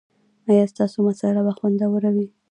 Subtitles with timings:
[0.49, 2.27] ایا ستاسو مصاله به خوندوره وي؟